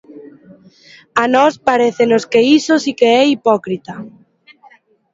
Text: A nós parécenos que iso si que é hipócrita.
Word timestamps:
A 1.21 1.23
nós 1.35 1.53
parécenos 1.67 2.23
que 2.31 2.41
iso 2.59 2.73
si 2.83 2.91
que 2.99 3.07
é 3.21 3.23
hipócrita. 3.33 3.95